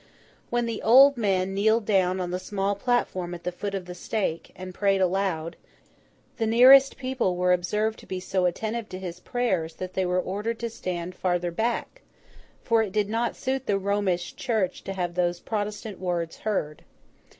[0.49, 3.93] When the old man kneeled down on the small platform at the foot of the
[3.93, 5.57] stake, and prayed aloud,
[6.37, 10.19] the nearest people were observed to be so attentive to his prayers that they were
[10.19, 12.01] ordered to stand farther back;
[12.63, 16.83] for it did not suit the Romish Church to have those Protestant words heard.